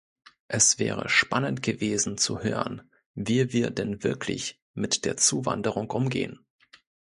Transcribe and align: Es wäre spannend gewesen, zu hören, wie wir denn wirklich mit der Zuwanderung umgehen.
Es 0.47 0.79
wäre 0.79 1.09
spannend 1.09 1.61
gewesen, 1.61 2.17
zu 2.17 2.41
hören, 2.41 2.89
wie 3.13 3.53
wir 3.53 3.69
denn 3.69 4.03
wirklich 4.03 4.59
mit 4.73 5.05
der 5.05 5.15
Zuwanderung 5.15 5.91
umgehen. 5.91 6.43